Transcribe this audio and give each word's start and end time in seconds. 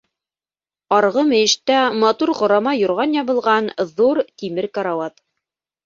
Арғы 0.99 1.25
мөйөштә 1.33 1.77
матур 2.05 2.33
ҡорама 2.41 2.75
юрған 2.79 3.17
ябылған 3.21 3.73
ҙур 3.95 4.27
тимер 4.35 4.73
карауат. 4.81 5.29